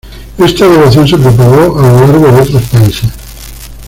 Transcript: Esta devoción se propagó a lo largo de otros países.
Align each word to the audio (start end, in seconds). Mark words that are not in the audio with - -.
Esta 0.39 0.67
devoción 0.67 1.07
se 1.07 1.15
propagó 1.15 1.77
a 1.77 1.81
lo 1.83 1.93
largo 1.99 2.27
de 2.31 2.41
otros 2.41 2.63
países. 2.69 3.07